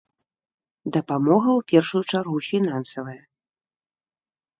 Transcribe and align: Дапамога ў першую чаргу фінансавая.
Дапамога 0.95 1.51
ў 1.59 1.61
першую 1.71 2.01
чаргу 2.13 2.37
фінансавая. 2.49 3.19